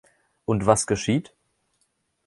Und 0.45 0.65
was 0.65 0.87
geschieht? 0.87 1.31